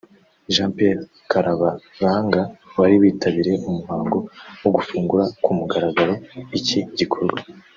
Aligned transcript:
Jean 0.53 0.71
Pierre 0.75 1.03
Karabaranga 1.31 2.41
wari 2.77 2.95
witabiriye 3.01 3.57
umuhango 3.69 4.17
wo 4.61 4.69
gufungura 4.75 5.23
ku 5.43 5.49
mugaragaro 5.57 6.13
iki 6.57 6.79
gikorwa 6.97 7.37